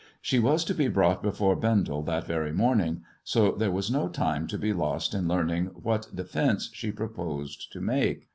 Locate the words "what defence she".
5.75-6.91